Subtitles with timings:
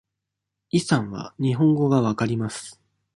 [0.71, 2.81] イさんは日本語が分かります。